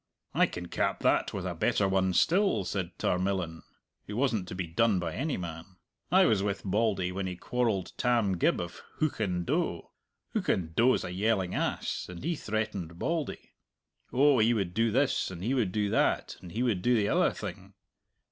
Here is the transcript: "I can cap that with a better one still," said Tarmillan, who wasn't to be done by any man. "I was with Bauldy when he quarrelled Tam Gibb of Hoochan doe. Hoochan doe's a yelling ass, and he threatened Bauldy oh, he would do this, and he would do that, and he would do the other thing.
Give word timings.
"I 0.33 0.47
can 0.47 0.67
cap 0.67 1.01
that 1.01 1.31
with 1.31 1.45
a 1.45 1.53
better 1.53 1.87
one 1.87 2.13
still," 2.13 2.65
said 2.65 2.97
Tarmillan, 2.97 3.61
who 4.07 4.17
wasn't 4.17 4.47
to 4.47 4.55
be 4.55 4.65
done 4.65 4.97
by 4.97 5.13
any 5.13 5.37
man. 5.37 5.75
"I 6.11 6.25
was 6.25 6.41
with 6.41 6.63
Bauldy 6.63 7.11
when 7.11 7.27
he 7.27 7.35
quarrelled 7.35 7.93
Tam 7.97 8.39
Gibb 8.39 8.59
of 8.59 8.81
Hoochan 8.99 9.45
doe. 9.45 9.91
Hoochan 10.33 10.73
doe's 10.73 11.03
a 11.03 11.11
yelling 11.11 11.53
ass, 11.53 12.07
and 12.09 12.23
he 12.23 12.35
threatened 12.35 12.97
Bauldy 12.97 13.51
oh, 14.11 14.39
he 14.39 14.55
would 14.55 14.73
do 14.73 14.89
this, 14.89 15.29
and 15.29 15.43
he 15.43 15.53
would 15.53 15.71
do 15.71 15.87
that, 15.91 16.35
and 16.41 16.51
he 16.53 16.63
would 16.63 16.81
do 16.81 16.95
the 16.95 17.07
other 17.07 17.29
thing. 17.29 17.75